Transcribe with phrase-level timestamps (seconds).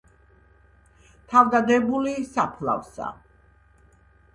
[1.35, 3.15] თავდადებული საფლავსა